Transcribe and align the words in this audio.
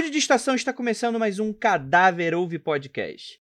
Saúde 0.00 0.12
de 0.12 0.18
estação 0.18 0.54
está 0.54 0.72
começando 0.72 1.18
mais 1.18 1.38
um 1.38 1.52
Cadáver 1.52 2.34
Ouve 2.34 2.58
Podcast. 2.58 3.38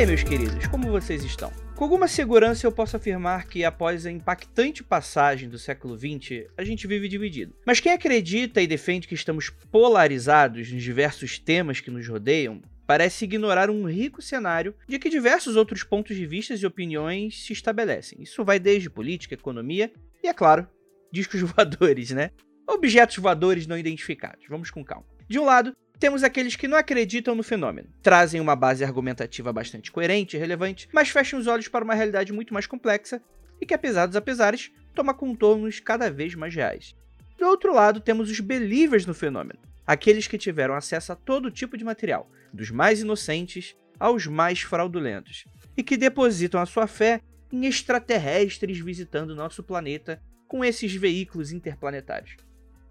Aí, 0.00 0.06
meus 0.06 0.22
queridos, 0.22 0.66
como 0.68 0.90
vocês 0.90 1.22
estão? 1.22 1.52
Com 1.76 1.84
alguma 1.84 2.08
segurança 2.08 2.66
eu 2.66 2.72
posso 2.72 2.96
afirmar 2.96 3.46
que 3.46 3.62
após 3.64 4.06
a 4.06 4.10
impactante 4.10 4.82
passagem 4.82 5.46
do 5.46 5.58
século 5.58 5.94
XX, 5.94 6.46
a 6.56 6.64
gente 6.64 6.86
vive 6.86 7.06
dividido. 7.06 7.54
Mas 7.66 7.80
quem 7.80 7.92
acredita 7.92 8.62
e 8.62 8.66
defende 8.66 9.06
que 9.06 9.14
estamos 9.14 9.50
polarizados 9.70 10.72
nos 10.72 10.82
diversos 10.82 11.38
temas 11.38 11.80
que 11.80 11.90
nos 11.90 12.08
rodeiam, 12.08 12.62
parece 12.86 13.26
ignorar 13.26 13.68
um 13.68 13.86
rico 13.86 14.22
cenário 14.22 14.74
de 14.88 14.98
que 14.98 15.10
diversos 15.10 15.54
outros 15.54 15.84
pontos 15.84 16.16
de 16.16 16.24
vista 16.24 16.54
e 16.54 16.64
opiniões 16.64 17.44
se 17.44 17.52
estabelecem. 17.52 18.22
Isso 18.22 18.42
vai 18.42 18.58
desde 18.58 18.88
política, 18.88 19.34
economia 19.34 19.92
e, 20.24 20.28
é 20.28 20.32
claro, 20.32 20.66
discos 21.12 21.42
voadores, 21.52 22.10
né? 22.10 22.30
Objetos 22.66 23.18
voadores 23.18 23.66
não 23.66 23.76
identificados. 23.76 24.46
Vamos 24.48 24.70
com 24.70 24.82
calma. 24.82 25.04
De 25.28 25.38
um 25.38 25.44
lado, 25.44 25.76
temos 26.00 26.24
aqueles 26.24 26.56
que 26.56 26.66
não 26.66 26.78
acreditam 26.78 27.34
no 27.34 27.42
fenômeno, 27.42 27.86
trazem 28.02 28.40
uma 28.40 28.56
base 28.56 28.82
argumentativa 28.82 29.52
bastante 29.52 29.92
coerente 29.92 30.34
e 30.34 30.40
relevante, 30.40 30.88
mas 30.90 31.10
fecham 31.10 31.38
os 31.38 31.46
olhos 31.46 31.68
para 31.68 31.84
uma 31.84 31.94
realidade 31.94 32.32
muito 32.32 32.54
mais 32.54 32.66
complexa 32.66 33.22
e 33.60 33.66
que, 33.66 33.74
apesar 33.74 34.06
dos 34.06 34.16
apesares, 34.16 34.72
toma 34.94 35.12
contornos 35.12 35.78
cada 35.78 36.10
vez 36.10 36.34
mais 36.34 36.54
reais. 36.54 36.96
Do 37.36 37.46
outro 37.46 37.74
lado, 37.74 38.00
temos 38.00 38.30
os 38.30 38.40
believers 38.40 39.04
no 39.04 39.12
fenômeno, 39.12 39.60
aqueles 39.86 40.26
que 40.26 40.38
tiveram 40.38 40.74
acesso 40.74 41.12
a 41.12 41.16
todo 41.16 41.50
tipo 41.50 41.76
de 41.76 41.84
material, 41.84 42.30
dos 42.50 42.70
mais 42.70 43.02
inocentes 43.02 43.76
aos 43.98 44.26
mais 44.26 44.62
fraudulentos, 44.62 45.44
e 45.76 45.82
que 45.82 45.98
depositam 45.98 46.62
a 46.62 46.66
sua 46.66 46.86
fé 46.86 47.20
em 47.52 47.66
extraterrestres 47.66 48.78
visitando 48.78 49.36
nosso 49.36 49.62
planeta 49.62 50.22
com 50.48 50.64
esses 50.64 50.94
veículos 50.94 51.52
interplanetários. 51.52 52.36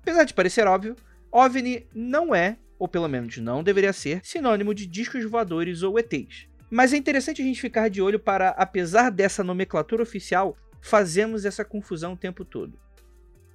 Apesar 0.03 0.25
de 0.25 0.33
parecer 0.33 0.67
óbvio, 0.67 0.95
OVNI 1.31 1.87
não 1.93 2.35
é 2.35 2.57
ou 2.79 2.87
pelo 2.87 3.07
menos 3.07 3.37
não 3.37 3.61
deveria 3.61 3.93
ser, 3.93 4.21
sinônimo 4.23 4.73
de 4.73 4.87
discos 4.87 5.23
voadores 5.25 5.83
ou 5.83 5.99
ETs. 5.99 6.47
Mas 6.71 6.93
é 6.93 6.97
interessante 6.97 7.41
a 7.41 7.45
gente 7.45 7.59
ficar 7.59 7.89
de 7.89 8.01
olho 8.01 8.19
para, 8.19 8.49
apesar 8.51 9.11
dessa 9.11 9.43
nomenclatura 9.43 10.01
oficial, 10.01 10.55
fazemos 10.81 11.43
essa 11.43 11.65
confusão 11.65 12.13
o 12.13 12.17
tempo 12.17 12.45
todo. 12.45 12.79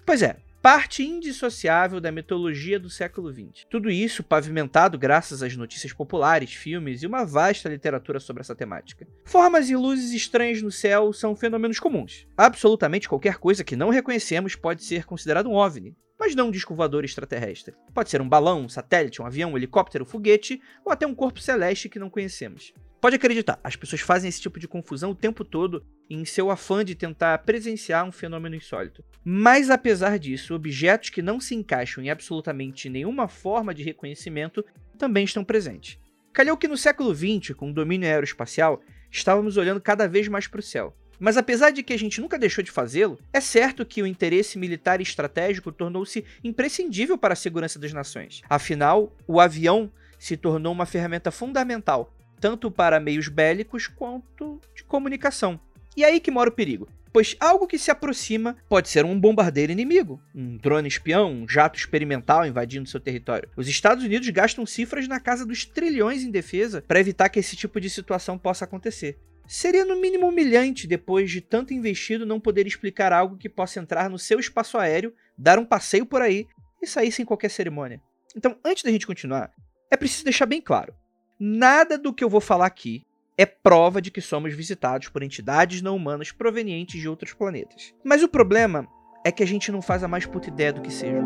Pois 0.05 0.21
é, 0.21 0.37
parte 0.61 1.03
indissociável 1.03 2.01
da 2.01 2.11
mitologia 2.11 2.81
do 2.81 2.89
século 2.89 3.31
XX. 3.31 3.67
Tudo 3.71 3.91
isso 3.91 4.25
pavimentado 4.25 4.99
graças 4.99 5.43
às 5.43 5.55
notícias 5.57 5.93
populares, 5.93 6.55
filmes 6.55 7.03
e 7.03 7.07
uma 7.07 7.25
vasta 7.25 7.69
literatura 7.69 8.19
sobre 8.19 8.41
essa 8.41 8.55
temática. 8.55 9.07
Formas 9.25 9.69
e 9.71 9.77
luzes 9.77 10.13
estranhas 10.13 10.63
no 10.63 10.73
céu 10.73 11.13
são 11.13 11.37
fenômenos 11.37 11.79
comuns. 11.79 12.27
Absolutamente 12.37 13.09
qualquer 13.09 13.37
coisa 13.37 13.63
que 13.63 13.77
não 13.77 13.91
reconhecemos 13.91 14.57
pode 14.57 14.83
ser 14.83 15.05
considerado 15.05 15.49
um 15.49 15.55
OVNI, 15.55 15.95
mas 16.25 16.35
não 16.35 16.49
um 16.49 16.51
disco 16.51 16.75
voador 16.75 17.05
extraterrestre. 17.05 17.75
Pode 17.93 18.09
ser 18.09 18.23
um 18.23 18.29
balão, 18.29 18.63
um 18.63 18.69
satélite, 18.69 19.21
um 19.21 19.27
avião, 19.27 19.53
um 19.53 19.59
helicóptero, 19.59 20.05
um 20.05 20.07
foguete 20.07 20.59
ou 20.83 20.91
até 20.91 21.07
um 21.07 21.15
corpo 21.15 21.39
celeste 21.39 21.87
que 21.87 21.99
não 21.99 22.09
conhecemos. 22.09 22.73
Pode 22.99 23.17
acreditar, 23.17 23.61
as 23.63 23.77
pessoas 23.77 24.01
fazem 24.01 24.31
esse 24.31 24.41
tipo 24.41 24.59
de 24.59 24.67
confusão 24.67 25.11
o 25.11 25.15
tempo 25.15 25.45
todo 25.45 25.85
em 26.09 26.25
seu 26.25 26.51
afã 26.51 26.83
de 26.83 26.95
tentar 26.95 27.37
presenciar 27.41 28.07
um 28.07 28.11
fenômeno 28.11 28.57
insólito. 28.57 29.05
Mas 29.23 29.69
apesar 29.69 30.19
disso, 30.19 30.55
objetos 30.55 31.11
que 31.11 31.21
não 31.21 31.39
se 31.39 31.55
encaixam 31.55 32.03
em 32.03 32.09
absolutamente 32.09 32.89
nenhuma 32.89 33.29
forma 33.29 33.75
de 33.75 33.83
reconhecimento 33.83 34.65
também 34.97 35.25
estão 35.25 35.45
presentes. 35.45 35.99
Calhou 36.33 36.57
que 36.57 36.67
no 36.67 36.79
século 36.79 37.15
XX, 37.15 37.55
com 37.55 37.69
o 37.69 37.75
domínio 37.75 38.09
aeroespacial, 38.09 38.81
estávamos 39.11 39.59
olhando 39.59 39.79
cada 39.79 40.09
vez 40.09 40.27
mais 40.27 40.47
para 40.47 40.61
o 40.61 40.63
céu. 40.63 40.97
Mas 41.19 41.37
apesar 41.37 41.71
de 41.71 41.83
que 41.83 41.93
a 41.93 41.99
gente 41.99 42.21
nunca 42.21 42.39
deixou 42.39 42.63
de 42.63 42.71
fazê-lo, 42.71 43.19
é 43.33 43.41
certo 43.41 43.85
que 43.85 44.03
o 44.03 44.07
interesse 44.07 44.59
militar 44.59 45.01
e 45.01 45.03
estratégico 45.03 45.73
tornou-se 45.73 46.25
imprescindível 46.43 47.17
para 47.17 47.35
a 47.35 47.37
segurança 47.37 47.79
das 47.79 47.93
nações. 47.93 48.43
Afinal, 48.49 49.15
o 49.27 49.41
avião 49.41 49.91
se 50.19 50.37
tornou 50.37 50.73
uma 50.73 50.87
ferramenta 50.87 51.31
fundamental, 51.31 52.15
tanto 52.41 52.71
para 52.71 53.01
meios 53.01 53.29
bélicos 53.29 53.87
quanto 53.87 54.61
de 54.75 54.85
comunicação. 54.85 55.61
E 55.97 56.05
aí 56.05 56.19
que 56.19 56.31
mora 56.31 56.51
o 56.51 56.53
perigo. 56.53 56.89
Pois 57.13 57.37
algo 57.39 57.69
que 57.69 57.79
se 57.79 57.93
aproxima 57.93 58.57
pode 58.69 58.89
ser 58.89 59.05
um 59.05 59.19
bombardeiro 59.19 59.71
inimigo, 59.71 60.21
um 60.35 60.57
drone 60.57 60.89
espião, 60.89 61.33
um 61.33 61.49
jato 61.49 61.79
experimental 61.79 62.45
invadindo 62.45 62.89
seu 62.89 62.99
território. 62.99 63.49
Os 63.57 63.69
Estados 63.69 64.03
Unidos 64.03 64.29
gastam 64.31 64.67
cifras 64.67 65.07
na 65.07 65.21
casa 65.21 65.47
dos 65.47 65.65
trilhões 65.65 66.25
em 66.25 66.31
defesa 66.33 66.83
para 66.89 66.99
evitar 66.99 67.29
que 67.29 67.39
esse 67.39 67.55
tipo 67.55 67.81
de 67.81 67.89
situação 67.89 68.37
possa 68.37 68.65
acontecer. 68.65 69.17
Seria 69.47 69.85
no 69.85 70.01
mínimo 70.01 70.29
humilhante, 70.29 70.87
depois 70.87 71.31
de 71.31 71.41
tanto 71.41 71.75
investido, 71.75 72.25
não 72.25 72.41
poder 72.41 72.67
explicar 72.67 73.13
algo 73.13 73.37
que 73.37 73.49
possa 73.49 73.79
entrar 73.79 74.09
no 74.09 74.19
seu 74.19 74.39
espaço 74.39 74.79
aéreo, 74.79 75.15
dar 75.37 75.59
um 75.59 75.65
passeio 75.65 76.07
por 76.07 76.23
aí 76.23 76.47
e 76.83 76.87
sair 76.87 77.13
sem 77.13 77.25
qualquer 77.25 77.51
cerimônia. 77.51 78.01
Então, 78.37 78.59
antes 78.65 78.83
da 78.83 78.91
gente 78.91 79.07
continuar, 79.07 79.53
é 79.91 79.97
preciso 79.97 80.25
deixar 80.25 80.47
bem 80.47 80.61
claro: 80.61 80.95
nada 81.39 81.99
do 81.99 82.13
que 82.13 82.25
eu 82.25 82.29
vou 82.29 82.41
falar 82.41 82.67
aqui 82.67 83.03
é 83.37 83.45
prova 83.45 84.01
de 84.01 84.11
que 84.11 84.21
somos 84.21 84.55
visitados 84.55 85.09
por 85.09 85.23
entidades 85.23 85.83
não 85.83 85.97
humanas 85.97 86.33
provenientes 86.33 87.01
de 87.01 87.09
outros 87.09 87.33
planetas. 87.33 87.93
Mas 88.05 88.23
o 88.23 88.29
problema 88.29 88.87
é 89.25 89.33
que 89.33 89.43
a 89.43 89.47
gente 89.47 89.73
não 89.73 89.83
faz 89.83 90.05
a 90.05 90.09
mais 90.09 90.27
puta 90.27 90.49
ideia 90.49 90.73
do 90.73 90.81
que 90.81 90.93
seja. 90.93 91.21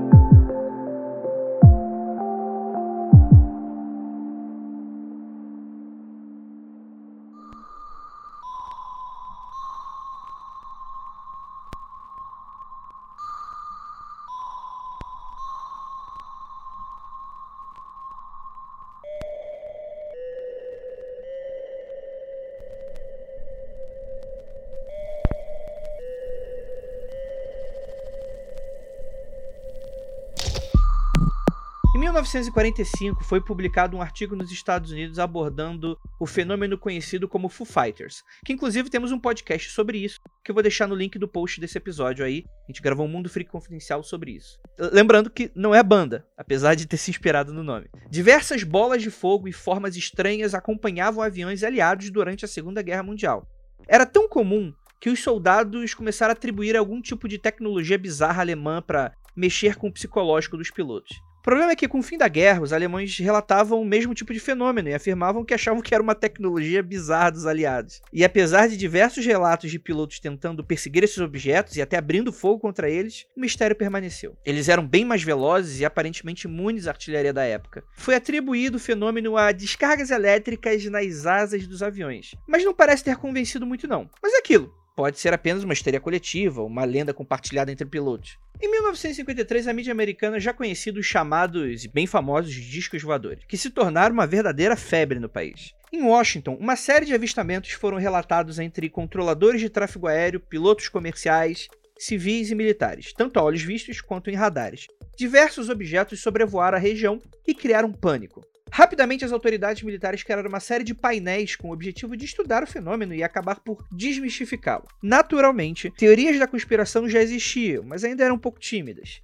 1945 32.09 33.23
foi 33.23 33.39
publicado 33.39 33.95
um 33.95 34.01
artigo 34.01 34.35
nos 34.35 34.51
Estados 34.51 34.91
Unidos 34.91 35.19
abordando 35.19 35.99
o 36.19 36.27
fenômeno 36.27 36.79
conhecido 36.79 37.29
como 37.29 37.51
Foo 37.51 37.67
Fighters, 37.67 38.23
que 38.47 38.53
inclusive 38.53 38.89
temos 38.89 39.13
um 39.13 39.21
podcast 39.21 39.71
sobre 39.71 39.99
isso, 39.99 40.19
que 40.43 40.51
eu 40.51 40.55
vou 40.55 40.63
deixar 40.63 40.87
no 40.87 40.95
link 40.95 41.19
do 41.19 41.29
post 41.29 41.61
desse 41.61 41.77
episódio 41.77 42.25
aí. 42.25 42.45
A 42.65 42.73
gente 42.73 42.81
gravou 42.81 43.05
um 43.05 43.09
Mundo 43.09 43.29
Freak 43.29 43.51
Confidencial 43.51 44.03
sobre 44.03 44.33
isso. 44.33 44.59
Lembrando 44.79 45.29
que 45.29 45.53
não 45.55 45.75
é 45.75 45.83
banda, 45.83 46.27
apesar 46.37 46.75
de 46.75 46.87
ter 46.87 46.97
se 46.97 47.11
inspirado 47.11 47.53
no 47.53 47.63
nome. 47.63 47.91
Diversas 48.11 48.63
bolas 48.63 49.03
de 49.03 49.11
fogo 49.11 49.47
e 49.47 49.53
formas 49.53 49.95
estranhas 49.95 50.55
acompanhavam 50.55 51.23
aviões 51.23 51.63
aliados 51.63 52.11
durante 52.11 52.45
a 52.45 52.49
Segunda 52.49 52.81
Guerra 52.81 53.03
Mundial. 53.03 53.47
Era 53.87 54.07
tão 54.07 54.27
comum 54.29 54.73
que 54.99 55.11
os 55.11 55.23
soldados 55.23 55.93
começaram 55.93 56.31
a 56.31 56.33
atribuir 56.33 56.75
algum 56.75 57.03
tipo 57.03 57.29
de 57.29 57.39
tecnologia 57.39 57.99
bizarra 57.99 58.41
alemã 58.41 58.81
para 58.81 59.13
mexer 59.37 59.77
com 59.77 59.89
o 59.89 59.93
psicológico 59.93 60.57
dos 60.57 60.71
pilotos. 60.71 61.28
Problema 61.49 61.73
é 61.73 61.77
que, 61.77 61.89
com 61.89 62.01
o 62.01 62.03
fim 62.03 62.19
da 62.19 62.29
guerra, 62.29 62.61
os 62.61 62.75
alemães 62.75 63.17
relatavam 63.17 63.81
o 63.81 63.85
mesmo 63.87 64.13
tipo 64.13 64.35
de 64.35 64.39
fenômeno 64.39 64.91
e 64.91 64.95
afirmavam 64.95 65.43
que 65.43 65.55
achavam 65.55 65.81
que 65.81 65.95
era 65.95 66.03
uma 66.03 66.15
tecnologia 66.15 66.83
bizarra 66.83 67.31
dos 67.31 67.47
aliados. 67.47 68.03
E 68.13 68.23
apesar 68.23 68.69
de 68.69 68.77
diversos 68.77 69.25
relatos 69.25 69.71
de 69.71 69.79
pilotos 69.79 70.21
tentando 70.21 70.63
perseguir 70.63 71.05
esses 71.05 71.17
objetos 71.17 71.75
e 71.75 71.81
até 71.81 71.97
abrindo 71.97 72.35
fogo 72.35 72.61
contra 72.61 72.91
eles, 72.91 73.25
o 73.35 73.41
mistério 73.41 73.75
permaneceu. 73.75 74.37
Eles 74.45 74.69
eram 74.69 74.87
bem 74.87 75.07
mais 75.07 75.23
velozes 75.23 75.81
e 75.81 75.87
aparentemente 75.87 76.47
imunes 76.47 76.87
à 76.87 76.91
artilharia 76.91 77.33
da 77.33 77.45
época. 77.45 77.83
Foi 77.95 78.15
atribuído 78.15 78.77
o 78.77 78.79
fenômeno 78.79 79.35
a 79.39 79.51
descargas 79.51 80.11
elétricas 80.11 80.85
nas 80.85 81.25
asas 81.25 81.67
dos 81.67 81.83
aviões, 81.83 82.35
mas 82.47 82.63
não 82.63 82.75
parece 82.75 83.05
ter 83.05 83.17
convencido 83.17 83.65
muito 83.65 83.89
não. 83.89 84.11
Mas 84.23 84.35
é 84.35 84.37
aquilo, 84.37 84.71
pode 84.99 85.21
ser 85.21 85.33
apenas 85.33 85.63
uma 85.63 85.73
histeria 85.73 86.01
coletiva, 86.01 86.61
uma 86.61 86.85
lenda 86.85 87.15
compartilhada 87.15 87.71
entre 87.71 87.87
pilotos. 87.87 88.37
Em 88.61 88.69
1953, 88.69 89.69
a 89.69 89.73
mídia 89.73 89.93
americana 89.93 90.41
já 90.41 90.53
conhecia 90.53 90.93
os 90.93 91.07
chamados 91.07 91.85
e 91.85 91.89
bem 91.89 92.05
famosos 92.05 92.53
discos 92.53 93.01
voadores, 93.01 93.45
que 93.47 93.57
se 93.57 93.71
tornaram 93.71 94.13
uma 94.13 94.27
verdadeira 94.27 94.75
febre 94.75 95.21
no 95.21 95.29
país. 95.29 95.73
Em 95.93 96.03
Washington, 96.03 96.57
uma 96.61 96.75
série 96.75 97.07
de 97.07 97.15
avistamentos 97.15 97.71
foram 97.71 97.97
relatados 97.97 98.59
entre 98.59 98.91
controladores 98.91 99.61
de 99.61 99.71
tráfego 99.71 100.09
aéreo, 100.09 100.41
pilotos 100.41 100.89
comerciais, 100.89 101.69
civis 101.97 102.51
e 102.51 102.57
militares, 102.57 103.13
tanto 103.13 103.39
a 103.39 103.45
olhos 103.45 103.63
vistos 103.63 104.01
quanto 104.01 104.31
em 104.31 104.35
radares. 104.35 104.89
Diversos 105.17 105.69
objetos 105.69 106.21
sobrevoaram 106.21 106.77
a 106.77 106.81
região 106.81 107.23
e 107.47 107.55
criaram 107.55 107.93
pânico. 107.93 108.45
Rapidamente, 108.71 109.25
as 109.25 109.33
autoridades 109.33 109.83
militares 109.83 110.23
criaram 110.23 110.49
uma 110.49 110.61
série 110.61 110.85
de 110.85 110.95
painéis 110.95 111.57
com 111.57 111.69
o 111.69 111.73
objetivo 111.73 112.17
de 112.17 112.25
estudar 112.25 112.63
o 112.63 112.67
fenômeno 112.67 113.15
e 113.15 113.23
acabar 113.23 113.61
por 113.61 113.85
desmistificá-lo. 113.91 114.87
Naturalmente, 115.03 115.91
teorias 115.97 116.39
da 116.39 116.47
conspiração 116.47 117.09
já 117.09 117.21
existiam, 117.21 117.85
mas 117.85 118.05
ainda 118.05 118.25
eram 118.25 118.37
um 118.37 118.39
pouco 118.39 118.59
tímidas. 118.59 119.21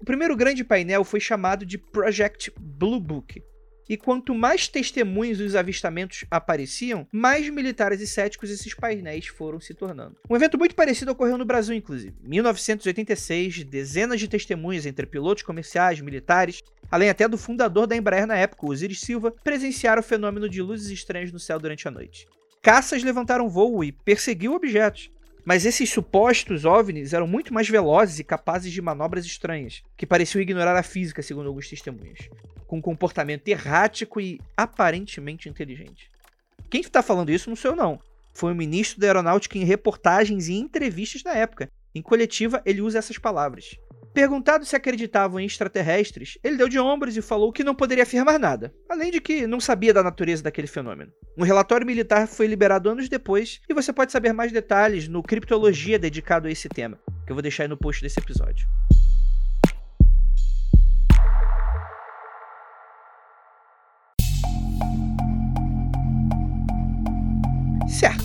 O 0.00 0.04
primeiro 0.04 0.36
grande 0.36 0.64
painel 0.64 1.04
foi 1.04 1.20
chamado 1.20 1.64
de 1.64 1.78
Project 1.78 2.52
Blue 2.58 3.00
Book. 3.00 3.42
E 3.88 3.96
quanto 3.96 4.34
mais 4.34 4.68
testemunhos 4.68 5.38
dos 5.38 5.54
avistamentos 5.54 6.24
apareciam, 6.30 7.06
mais 7.12 7.48
militares 7.48 8.00
e 8.00 8.06
céticos 8.06 8.50
esses 8.50 8.74
painéis 8.74 9.26
foram 9.26 9.60
se 9.60 9.74
tornando. 9.74 10.16
Um 10.30 10.36
evento 10.36 10.56
muito 10.56 10.74
parecido 10.74 11.12
ocorreu 11.12 11.36
no 11.36 11.44
Brasil, 11.44 11.74
inclusive. 11.74 12.14
Em 12.24 12.28
1986, 12.28 13.64
dezenas 13.64 14.18
de 14.18 14.28
testemunhas 14.28 14.86
entre 14.86 15.06
pilotos 15.06 15.42
comerciais, 15.42 16.00
militares, 16.00 16.62
além 16.92 17.08
até 17.08 17.26
do 17.26 17.38
fundador 17.38 17.86
da 17.86 17.96
Embraer 17.96 18.26
na 18.26 18.36
época, 18.36 18.66
Osiris 18.66 19.00
Silva, 19.00 19.34
presenciaram 19.42 20.00
o 20.00 20.04
fenômeno 20.04 20.46
de 20.46 20.60
luzes 20.60 20.90
estranhas 20.90 21.32
no 21.32 21.38
céu 21.38 21.58
durante 21.58 21.88
a 21.88 21.90
noite. 21.90 22.28
Caças 22.60 23.02
levantaram 23.02 23.48
voo 23.48 23.82
e 23.82 23.90
perseguiam 23.90 24.54
objetos. 24.54 25.10
Mas 25.42 25.64
esses 25.64 25.90
supostos 25.90 26.64
OVNIs 26.64 27.12
eram 27.12 27.26
muito 27.26 27.52
mais 27.52 27.68
velozes 27.68 28.18
e 28.18 28.24
capazes 28.24 28.70
de 28.70 28.80
manobras 28.80 29.24
estranhas, 29.24 29.82
que 29.96 30.06
pareciam 30.06 30.40
ignorar 30.40 30.76
a 30.76 30.82
física, 30.82 31.22
segundo 31.22 31.48
alguns 31.48 31.68
testemunhas, 31.68 32.28
com 32.66 32.76
um 32.76 32.82
comportamento 32.82 33.48
errático 33.48 34.20
e 34.20 34.38
aparentemente 34.56 35.48
inteligente. 35.48 36.10
Quem 36.70 36.82
está 36.82 37.02
falando 37.02 37.30
isso 37.30 37.48
não 37.48 37.56
sou 37.56 37.72
eu, 37.72 37.76
não. 37.76 37.98
Foi 38.34 38.52
o 38.52 38.56
ministro 38.56 39.00
da 39.00 39.08
Aeronáutica 39.08 39.58
em 39.58 39.64
reportagens 39.64 40.46
e 40.48 40.54
entrevistas 40.54 41.24
na 41.24 41.32
época. 41.32 41.68
Em 41.94 42.00
coletiva, 42.00 42.62
ele 42.64 42.80
usa 42.80 42.98
essas 42.98 43.18
palavras. 43.18 43.76
Perguntado 44.12 44.66
se 44.66 44.76
acreditavam 44.76 45.40
em 45.40 45.46
extraterrestres, 45.46 46.36
ele 46.44 46.58
deu 46.58 46.68
de 46.68 46.78
ombros 46.78 47.16
e 47.16 47.22
falou 47.22 47.50
que 47.50 47.64
não 47.64 47.74
poderia 47.74 48.02
afirmar 48.02 48.38
nada, 48.38 48.74
além 48.86 49.10
de 49.10 49.22
que 49.22 49.46
não 49.46 49.58
sabia 49.58 49.94
da 49.94 50.02
natureza 50.02 50.42
daquele 50.42 50.66
fenômeno. 50.66 51.10
Um 51.36 51.44
relatório 51.44 51.86
militar 51.86 52.28
foi 52.28 52.46
liberado 52.46 52.90
anos 52.90 53.08
depois 53.08 53.62
e 53.66 53.72
você 53.72 53.90
pode 53.90 54.12
saber 54.12 54.34
mais 54.34 54.52
detalhes 54.52 55.08
no 55.08 55.22
Criptologia 55.22 55.98
dedicado 55.98 56.46
a 56.46 56.50
esse 56.50 56.68
tema, 56.68 57.00
que 57.24 57.32
eu 57.32 57.34
vou 57.34 57.42
deixar 57.42 57.62
aí 57.62 57.68
no 57.70 57.76
post 57.76 58.02
desse 58.02 58.20
episódio. 58.20 58.66
Certo. 67.88 68.24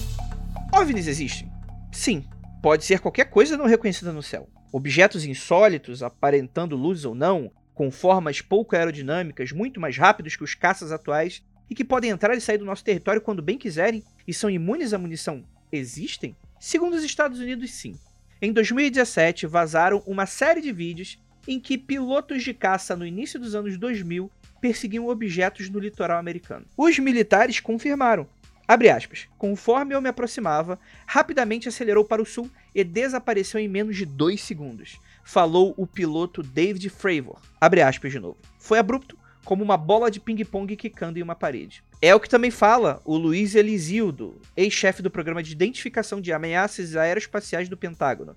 OVNIs 0.73 1.07
existem? 1.07 1.49
Sim. 1.93 2.25
Pode 2.61 2.83
ser 2.83 2.99
qualquer 2.99 3.29
coisa 3.29 3.55
não 3.55 3.67
reconhecida 3.67 4.11
no 4.11 4.21
céu. 4.21 4.49
Objetos 4.71 5.25
insólitos, 5.25 6.03
aparentando 6.03 6.75
luz 6.75 7.05
ou 7.05 7.15
não, 7.15 7.51
com 7.73 7.89
formas 7.91 8.41
pouco 8.41 8.75
aerodinâmicas, 8.75 9.51
muito 9.51 9.79
mais 9.79 9.97
rápidos 9.97 10.35
que 10.35 10.43
os 10.43 10.55
caças 10.55 10.91
atuais 10.91 11.43
e 11.69 11.75
que 11.75 11.85
podem 11.85 12.09
entrar 12.09 12.35
e 12.35 12.41
sair 12.41 12.57
do 12.57 12.65
nosso 12.65 12.83
território 12.83 13.21
quando 13.21 13.41
bem 13.41 13.57
quiserem 13.57 14.03
e 14.27 14.33
são 14.33 14.49
imunes 14.49 14.93
à 14.93 14.97
munição, 14.97 15.43
existem? 15.71 16.35
Segundo 16.59 16.95
os 16.95 17.03
Estados 17.03 17.39
Unidos, 17.39 17.71
sim. 17.71 17.95
Em 18.41 18.51
2017, 18.51 19.47
vazaram 19.47 20.03
uma 20.05 20.25
série 20.25 20.61
de 20.61 20.71
vídeos 20.71 21.19
em 21.47 21.59
que 21.59 21.77
pilotos 21.77 22.43
de 22.43 22.53
caça 22.53 22.95
no 22.95 23.05
início 23.05 23.39
dos 23.39 23.55
anos 23.55 23.77
2000 23.77 24.29
perseguiam 24.59 25.07
objetos 25.07 25.69
no 25.69 25.79
litoral 25.79 26.19
americano. 26.19 26.65
Os 26.75 26.99
militares 26.99 27.59
confirmaram 27.59 28.27
Abre 28.67 28.89
aspas. 28.89 29.29
Conforme 29.37 29.95
eu 29.95 30.01
me 30.01 30.09
aproximava, 30.09 30.77
rapidamente 31.05 31.69
acelerou 31.69 32.03
para 32.03 32.21
o 32.21 32.25
sul 32.25 32.51
e 32.75 32.83
desapareceu 32.83 33.61
em 33.61 33.67
menos 33.67 33.95
de 33.95 34.05
dois 34.05 34.41
segundos. 34.43 34.99
Falou 35.23 35.73
o 35.77 35.87
piloto 35.87 36.43
David 36.43 36.89
Fravor. 36.89 37.39
Abre 37.61 37.81
aspas 37.81 38.11
de 38.11 38.19
novo. 38.19 38.37
Foi 38.59 38.77
abrupto, 38.77 39.17
como 39.45 39.63
uma 39.63 39.77
bola 39.77 40.11
de 40.11 40.19
ping-pong 40.19 40.75
quicando 40.75 41.17
em 41.17 41.21
uma 41.21 41.33
parede. 41.33 41.81
É 42.01 42.13
o 42.13 42.19
que 42.19 42.27
também 42.27 42.51
fala 42.51 43.01
o 43.05 43.15
Luiz 43.15 43.55
Elisildo, 43.55 44.41
ex-chefe 44.55 45.01
do 45.01 45.09
programa 45.09 45.41
de 45.41 45.53
identificação 45.53 46.19
de 46.19 46.33
ameaças 46.33 46.97
aeroespaciais 46.97 47.69
do 47.69 47.77
Pentágono. 47.77 48.35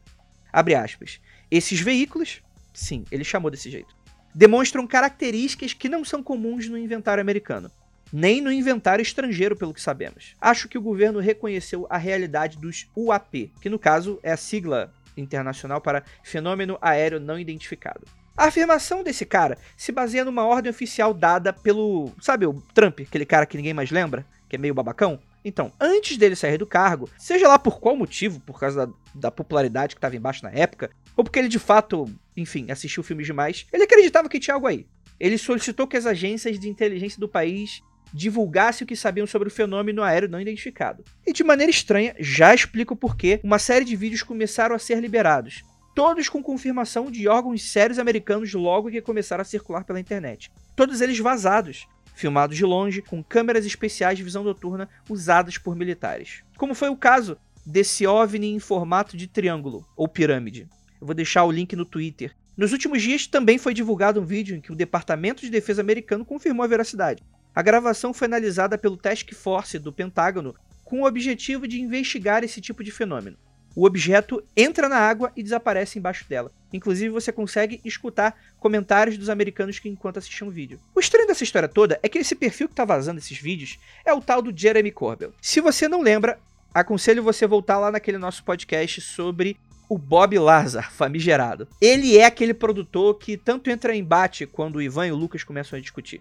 Abre 0.52 0.76
aspas. 0.76 1.20
Esses 1.50 1.80
veículos, 1.80 2.40
sim, 2.72 3.04
ele 3.10 3.24
chamou 3.24 3.50
desse 3.50 3.68
jeito, 3.68 3.96
demonstram 4.32 4.86
características 4.86 5.72
que 5.72 5.88
não 5.88 6.04
são 6.04 6.22
comuns 6.22 6.68
no 6.68 6.78
inventário 6.78 7.20
americano 7.20 7.70
nem 8.12 8.40
no 8.40 8.52
inventário 8.52 9.02
estrangeiro, 9.02 9.56
pelo 9.56 9.74
que 9.74 9.80
sabemos. 9.80 10.34
Acho 10.40 10.68
que 10.68 10.78
o 10.78 10.82
governo 10.82 11.20
reconheceu 11.20 11.86
a 11.88 11.96
realidade 11.96 12.58
dos 12.58 12.88
UAP, 12.96 13.52
que 13.60 13.68
no 13.68 13.78
caso 13.78 14.18
é 14.22 14.32
a 14.32 14.36
sigla 14.36 14.92
internacional 15.16 15.80
para 15.80 16.04
Fenômeno 16.22 16.78
Aéreo 16.80 17.20
Não 17.20 17.38
Identificado. 17.38 18.06
A 18.36 18.46
afirmação 18.46 19.02
desse 19.02 19.26
cara 19.26 19.58
se 19.76 19.92
baseia 19.92 20.24
numa 20.24 20.46
ordem 20.46 20.70
oficial 20.70 21.12
dada 21.12 21.52
pelo, 21.52 22.10
sabe, 22.20 22.46
o 22.46 22.54
Trump, 22.72 23.00
aquele 23.00 23.26
cara 23.26 23.44
que 23.44 23.56
ninguém 23.56 23.74
mais 23.74 23.90
lembra, 23.90 24.24
que 24.48 24.56
é 24.56 24.58
meio 24.58 24.74
babacão. 24.74 25.20
Então, 25.44 25.72
antes 25.80 26.16
dele 26.16 26.36
sair 26.36 26.58
do 26.58 26.66
cargo, 26.66 27.08
seja 27.18 27.48
lá 27.48 27.58
por 27.58 27.80
qual 27.80 27.96
motivo, 27.96 28.40
por 28.40 28.58
causa 28.58 28.86
da, 28.86 28.92
da 29.14 29.30
popularidade 29.30 29.94
que 29.94 29.98
estava 29.98 30.16
embaixo 30.16 30.42
na 30.42 30.50
época, 30.50 30.90
ou 31.16 31.24
porque 31.24 31.38
ele 31.38 31.48
de 31.48 31.58
fato, 31.58 32.10
enfim, 32.36 32.70
assistiu 32.70 33.02
filmes 33.02 33.26
demais, 33.26 33.66
ele 33.72 33.84
acreditava 33.84 34.28
que 34.28 34.40
tinha 34.40 34.54
algo 34.54 34.66
aí. 34.66 34.86
Ele 35.18 35.36
solicitou 35.36 35.86
que 35.86 35.96
as 35.96 36.06
agências 36.06 36.58
de 36.58 36.68
inteligência 36.68 37.20
do 37.20 37.28
país 37.28 37.82
divulgasse 38.12 38.82
o 38.82 38.86
que 38.86 38.96
sabiam 38.96 39.26
sobre 39.26 39.48
o 39.48 39.50
fenômeno 39.50 40.02
aéreo 40.02 40.28
não 40.28 40.40
identificado. 40.40 41.04
E 41.26 41.32
de 41.32 41.44
maneira 41.44 41.70
estranha, 41.70 42.14
já 42.18 42.54
explico 42.54 42.96
por 42.96 43.16
que 43.16 43.40
uma 43.42 43.58
série 43.58 43.84
de 43.84 43.96
vídeos 43.96 44.22
começaram 44.22 44.74
a 44.74 44.78
ser 44.78 45.00
liberados, 45.00 45.62
todos 45.94 46.28
com 46.28 46.42
confirmação 46.42 47.10
de 47.10 47.28
órgãos 47.28 47.62
sérios 47.70 47.98
americanos 47.98 48.52
logo 48.54 48.90
que 48.90 49.00
começaram 49.00 49.42
a 49.42 49.44
circular 49.44 49.84
pela 49.84 50.00
internet. 50.00 50.50
Todos 50.74 51.00
eles 51.00 51.18
vazados, 51.18 51.86
filmados 52.14 52.56
de 52.56 52.64
longe, 52.64 53.02
com 53.02 53.22
câmeras 53.22 53.64
especiais 53.66 54.16
de 54.16 54.24
visão 54.24 54.42
noturna 54.42 54.88
usadas 55.08 55.58
por 55.58 55.76
militares. 55.76 56.42
Como 56.56 56.74
foi 56.74 56.88
o 56.88 56.96
caso 56.96 57.36
desse 57.64 58.06
OVNI 58.06 58.48
em 58.54 58.58
formato 58.58 59.16
de 59.16 59.26
triângulo 59.26 59.86
ou 59.96 60.08
pirâmide. 60.08 60.66
Eu 61.00 61.06
vou 61.06 61.14
deixar 61.14 61.44
o 61.44 61.50
link 61.50 61.74
no 61.76 61.84
Twitter. 61.84 62.34
Nos 62.56 62.72
últimos 62.72 63.02
dias 63.02 63.26
também 63.26 63.58
foi 63.58 63.72
divulgado 63.72 64.20
um 64.20 64.24
vídeo 64.24 64.56
em 64.56 64.60
que 64.60 64.72
o 64.72 64.76
Departamento 64.76 65.40
de 65.40 65.50
Defesa 65.50 65.80
americano 65.80 66.24
confirmou 66.24 66.64
a 66.64 66.68
veracidade. 66.68 67.22
A 67.54 67.62
gravação 67.62 68.14
foi 68.14 68.26
analisada 68.26 68.78
pelo 68.78 68.96
Task 68.96 69.32
Force 69.32 69.76
do 69.78 69.92
Pentágono 69.92 70.54
com 70.84 71.02
o 71.02 71.06
objetivo 71.06 71.66
de 71.66 71.80
investigar 71.80 72.44
esse 72.44 72.60
tipo 72.60 72.84
de 72.84 72.92
fenômeno. 72.92 73.36
O 73.74 73.84
objeto 73.84 74.42
entra 74.56 74.88
na 74.88 74.96
água 74.98 75.32
e 75.36 75.42
desaparece 75.42 75.98
embaixo 75.98 76.28
dela. 76.28 76.50
Inclusive, 76.72 77.10
você 77.10 77.32
consegue 77.32 77.80
escutar 77.84 78.36
comentários 78.58 79.18
dos 79.18 79.28
americanos 79.28 79.78
que 79.78 79.88
enquanto 79.88 80.18
assistiam 80.18 80.48
o 80.48 80.50
vídeo. 80.50 80.80
O 80.94 81.00
estranho 81.00 81.26
dessa 81.26 81.44
história 81.44 81.68
toda 81.68 81.98
é 82.02 82.08
que 82.08 82.18
esse 82.18 82.34
perfil 82.34 82.68
que 82.68 82.72
está 82.72 82.84
vazando 82.84 83.18
esses 83.18 83.38
vídeos 83.38 83.78
é 84.04 84.12
o 84.12 84.20
tal 84.20 84.42
do 84.42 84.56
Jeremy 84.56 84.90
Corbell. 84.90 85.32
Se 85.40 85.60
você 85.60 85.88
não 85.88 86.02
lembra, 86.02 86.38
aconselho 86.72 87.22
você 87.22 87.46
voltar 87.46 87.78
lá 87.78 87.90
naquele 87.90 88.18
nosso 88.18 88.44
podcast 88.44 89.00
sobre 89.00 89.56
o 89.88 89.98
Bob 89.98 90.38
Lazar, 90.38 90.90
famigerado. 90.94 91.66
Ele 91.80 92.16
é 92.16 92.24
aquele 92.24 92.54
produtor 92.54 93.18
que 93.18 93.36
tanto 93.36 93.70
entra 93.70 93.94
em 93.94 94.00
embate 94.00 94.46
quando 94.46 94.76
o 94.76 94.82
Ivan 94.82 95.08
e 95.08 95.12
o 95.12 95.16
Lucas 95.16 95.42
começam 95.42 95.76
a 95.76 95.82
discutir 95.82 96.20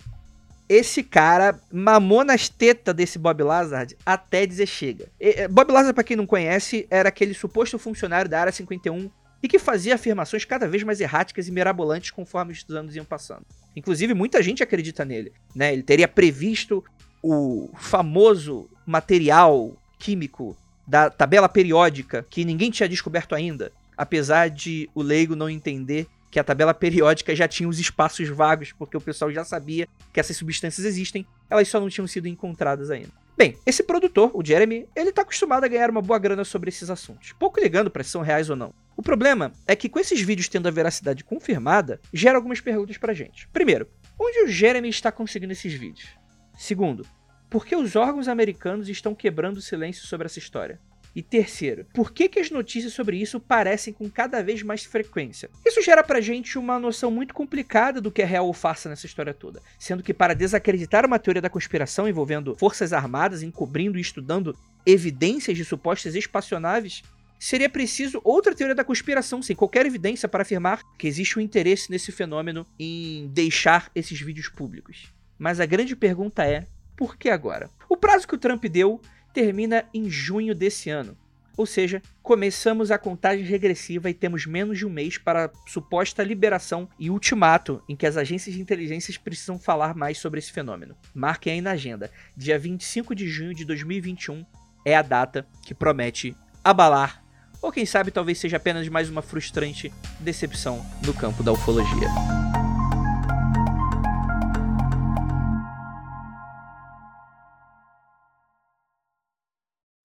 esse 0.69 1.01
cara 1.01 1.59
mamou 1.71 2.23
nas 2.23 2.47
tetas 2.47 2.93
desse 2.93 3.17
Bob 3.17 3.41
Lazard 3.41 3.97
até 4.05 4.45
dizer 4.45 4.67
chega. 4.67 5.07
E, 5.19 5.47
Bob 5.47 5.71
Lazard, 5.71 5.95
para 5.95 6.03
quem 6.03 6.15
não 6.15 6.27
conhece, 6.27 6.85
era 6.91 7.09
aquele 7.09 7.33
suposto 7.33 7.79
funcionário 7.79 8.29
da 8.29 8.39
Área 8.39 8.53
51 8.53 9.09
e 9.41 9.47
que 9.47 9.57
fazia 9.57 9.95
afirmações 9.95 10.45
cada 10.45 10.67
vez 10.67 10.83
mais 10.83 11.01
erráticas 11.01 11.47
e 11.47 11.51
mirabolantes 11.51 12.11
conforme 12.11 12.53
os 12.53 12.75
anos 12.75 12.95
iam 12.95 13.05
passando. 13.05 13.45
Inclusive, 13.75 14.13
muita 14.13 14.43
gente 14.43 14.61
acredita 14.61 15.03
nele. 15.03 15.33
Né? 15.55 15.73
Ele 15.73 15.81
teria 15.81 16.07
previsto 16.07 16.83
o 17.23 17.69
famoso 17.75 18.69
material 18.85 19.75
químico 19.97 20.55
da 20.85 21.09
tabela 21.09 21.49
periódica 21.49 22.25
que 22.29 22.45
ninguém 22.45 22.69
tinha 22.69 22.87
descoberto 22.87 23.33
ainda, 23.33 23.71
apesar 23.97 24.49
de 24.49 24.89
o 24.93 25.01
leigo 25.01 25.35
não 25.35 25.49
entender 25.49 26.07
que 26.29 26.39
a 26.39 26.43
tabela 26.43 26.73
periódica 26.73 27.35
já 27.35 27.47
tinha 27.47 27.67
os 27.67 27.79
espaços 27.79 28.29
vagos, 28.29 28.71
porque 28.71 28.95
o 28.95 29.01
pessoal 29.01 29.31
já 29.31 29.43
sabia 29.43 29.87
que 30.13 30.19
essas 30.19 30.37
substâncias 30.37 30.85
existem, 30.85 31.25
elas 31.49 31.67
só 31.67 31.79
não 31.79 31.89
tinham 31.89 32.07
sido 32.07 32.27
encontradas 32.27 32.91
ainda. 32.91 33.11
Bem, 33.37 33.57
esse 33.65 33.83
produtor, 33.83 34.31
o 34.33 34.45
Jeremy, 34.45 34.85
ele 34.93 35.13
tá 35.13 35.21
acostumado 35.21 35.63
a 35.63 35.67
ganhar 35.67 35.89
uma 35.89 36.01
boa 36.01 36.19
grana 36.19 36.43
sobre 36.43 36.67
esses 36.67 36.89
assuntos, 36.89 37.31
pouco 37.31 37.59
ligando 37.59 37.89
para 37.89 38.03
se 38.03 38.09
são 38.09 38.21
reais 38.21 38.49
ou 38.49 38.55
não. 38.55 38.73
O 38.97 39.01
problema 39.01 39.53
é 39.65 39.77
que 39.77 39.87
com 39.87 39.97
esses 39.97 40.19
vídeos 40.19 40.49
tendo 40.49 40.67
a 40.67 40.71
veracidade 40.71 41.23
confirmada, 41.23 42.01
gera 42.13 42.37
algumas 42.37 42.59
perguntas 42.59 42.97
pra 42.97 43.13
gente. 43.13 43.47
Primeiro, 43.47 43.87
onde 44.19 44.43
o 44.43 44.47
Jeremy 44.47 44.89
está 44.89 45.09
conseguindo 45.09 45.53
esses 45.53 45.73
vídeos? 45.73 46.09
Segundo, 46.57 47.05
por 47.49 47.65
que 47.65 47.77
os 47.77 47.95
órgãos 47.95 48.27
americanos 48.27 48.89
estão 48.89 49.15
quebrando 49.15 49.57
o 49.57 49.61
silêncio 49.61 50.05
sobre 50.05 50.25
essa 50.25 50.37
história? 50.37 50.79
E 51.15 51.23
terceiro, 51.23 51.85
por 51.93 52.11
que, 52.11 52.29
que 52.29 52.39
as 52.39 52.51
notícias 52.51 52.93
sobre 52.93 53.17
isso 53.17 53.39
parecem 53.39 53.91
com 53.91 54.09
cada 54.09 54.43
vez 54.43 54.61
mais 54.61 54.83
frequência? 54.83 55.49
Isso 55.65 55.81
gera 55.81 56.03
pra 56.03 56.21
gente 56.21 56.57
uma 56.57 56.79
noção 56.79 57.09
muito 57.09 57.33
complicada 57.33 57.99
do 57.99 58.11
que 58.11 58.21
é 58.21 58.25
real 58.25 58.45
ou 58.45 58.53
farsa 58.53 58.89
nessa 58.89 59.05
história 59.05 59.33
toda. 59.33 59.61
Sendo 59.77 60.03
que 60.03 60.13
para 60.13 60.35
desacreditar 60.35 61.05
uma 61.05 61.19
teoria 61.19 61.41
da 61.41 61.49
conspiração 61.49 62.07
envolvendo 62.07 62.55
forças 62.57 62.93
armadas 62.93 63.41
encobrindo 63.41 63.97
e 63.97 64.01
estudando 64.01 64.55
evidências 64.85 65.57
de 65.57 65.65
supostas 65.65 66.15
espaçonaves, 66.15 67.01
seria 67.39 67.69
preciso 67.69 68.21
outra 68.23 68.53
teoria 68.53 68.75
da 68.75 68.83
conspiração, 68.83 69.41
sem 69.41 69.55
qualquer 69.55 69.85
evidência 69.85 70.27
para 70.27 70.41
afirmar 70.41 70.83
que 70.97 71.07
existe 71.07 71.39
um 71.39 71.41
interesse 71.41 71.89
nesse 71.89 72.11
fenômeno 72.11 72.67
em 72.77 73.27
deixar 73.33 73.89
esses 73.95 74.19
vídeos 74.19 74.49
públicos. 74.49 75.11
Mas 75.37 75.59
a 75.59 75.65
grande 75.65 75.95
pergunta 75.95 76.43
é: 76.45 76.67
por 76.97 77.17
que 77.17 77.29
agora? 77.29 77.69
O 77.87 77.95
prazo 77.95 78.27
que 78.27 78.35
o 78.35 78.37
Trump 78.37 78.63
deu 78.65 79.01
termina 79.33 79.85
em 79.93 80.09
junho 80.09 80.53
desse 80.55 80.89
ano. 80.89 81.17
Ou 81.59 81.65
seja, 81.65 82.01
começamos 82.23 82.89
a 82.89 82.97
contagem 82.97 83.43
regressiva 83.43 84.09
e 84.09 84.13
temos 84.13 84.45
menos 84.45 84.77
de 84.77 84.85
um 84.85 84.89
mês 84.89 85.17
para 85.17 85.45
a 85.45 85.49
suposta 85.67 86.23
liberação 86.23 86.87
e 86.97 87.09
ultimato 87.09 87.83
em 87.89 87.97
que 87.97 88.05
as 88.05 88.15
agências 88.15 88.55
de 88.55 88.61
inteligência 88.61 89.13
precisam 89.21 89.59
falar 89.59 89.93
mais 89.93 90.17
sobre 90.17 90.39
esse 90.39 90.53
fenômeno. 90.53 90.95
Marquem 91.13 91.53
aí 91.53 91.61
na 91.61 91.71
agenda. 91.71 92.09
Dia 92.35 92.57
25 92.57 93.13
de 93.13 93.27
junho 93.27 93.53
de 93.53 93.65
2021 93.65 94.45
é 94.85 94.95
a 94.95 95.01
data 95.01 95.45
que 95.65 95.73
promete 95.73 96.33
abalar, 96.63 97.21
ou 97.61 97.71
quem 97.71 97.85
sabe 97.85 98.09
talvez 98.09 98.37
seja 98.37 98.57
apenas 98.57 98.87
mais 98.87 99.09
uma 99.09 99.21
frustrante 99.21 99.91
decepção 100.19 100.85
no 101.05 101.13
campo 101.13 101.43
da 101.43 101.51
ufologia. 101.51 102.48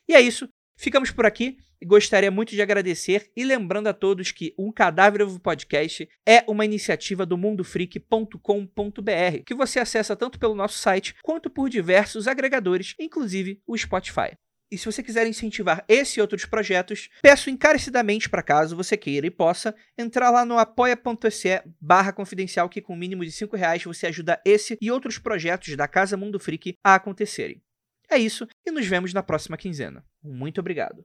E 0.08 0.14
é 0.14 0.20
isso. 0.20 0.48
Ficamos 0.76 1.10
por 1.10 1.24
aqui 1.24 1.56
gostaria 1.84 2.30
muito 2.30 2.50
de 2.50 2.62
agradecer 2.62 3.30
e 3.36 3.44
lembrando 3.44 3.88
a 3.88 3.92
todos 3.92 4.32
que 4.32 4.54
um 4.58 4.72
Cadáver 4.72 5.26
Vivo 5.26 5.38
Podcast 5.38 6.08
é 6.26 6.42
uma 6.48 6.64
iniciativa 6.64 7.26
do 7.26 7.36
mundofreak.com.br 7.36 9.42
que 9.44 9.54
você 9.54 9.78
acessa 9.78 10.16
tanto 10.16 10.38
pelo 10.38 10.54
nosso 10.54 10.78
site 10.78 11.14
quanto 11.22 11.50
por 11.50 11.68
diversos 11.68 12.26
agregadores, 12.26 12.94
inclusive 12.98 13.60
o 13.66 13.76
Spotify. 13.76 14.36
E 14.70 14.78
se 14.78 14.86
você 14.86 15.02
quiser 15.02 15.26
incentivar 15.26 15.84
esse 15.86 16.18
e 16.18 16.22
outros 16.22 16.46
projetos, 16.46 17.10
peço 17.22 17.50
encarecidamente 17.50 18.28
para 18.28 18.42
caso 18.42 18.74
você 18.74 18.96
queira 18.96 19.26
e 19.26 19.30
possa 19.30 19.74
entrar 19.96 20.30
lá 20.30 20.44
no 20.44 20.58
apoia.se 20.58 21.62
barra 21.80 22.12
confidencial 22.12 22.68
que 22.68 22.80
com 22.80 22.96
mínimo 22.96 23.24
de 23.24 23.30
5 23.30 23.56
reais 23.56 23.84
você 23.84 24.06
ajuda 24.06 24.40
esse 24.44 24.76
e 24.80 24.90
outros 24.90 25.18
projetos 25.18 25.76
da 25.76 25.86
Casa 25.86 26.16
Mundo 26.16 26.40
Freak 26.40 26.74
a 26.82 26.94
acontecerem. 26.94 27.62
É 28.10 28.18
isso 28.18 28.46
e 28.64 28.70
nos 28.70 28.86
vemos 28.86 29.12
na 29.12 29.22
próxima 29.22 29.56
quinzena. 29.56 30.04
Muito 30.22 30.60
obrigado. 30.60 31.04